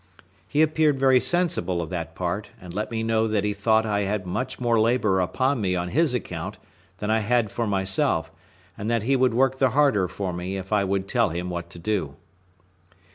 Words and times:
He 0.47 0.63
appeared 0.63 0.99
very 0.99 1.19
sensible 1.19 1.79
of 1.79 1.91
that 1.91 2.15
part, 2.15 2.49
and 2.59 2.73
let 2.73 2.89
me 2.89 3.03
know 3.03 3.27
that 3.27 3.43
he 3.43 3.53
thought 3.53 3.85
I 3.85 3.99
had 3.99 4.25
much 4.25 4.59
more 4.59 4.79
labour 4.79 5.19
upon 5.19 5.61
me 5.61 5.75
on 5.75 5.89
his 5.89 6.15
account 6.15 6.57
than 6.97 7.11
I 7.11 7.19
had 7.19 7.51
for 7.51 7.67
myself; 7.67 8.31
and 8.75 8.89
that 8.89 9.03
he 9.03 9.15
would 9.15 9.35
work 9.35 9.59
the 9.59 9.69
harder 9.77 10.07
for 10.07 10.33
me 10.33 10.57
if 10.57 10.73
I 10.73 10.83
would 10.83 11.07
tell 11.07 11.29
him 11.29 11.51
what 11.51 11.69
to 11.69 11.77
do. 11.77 12.15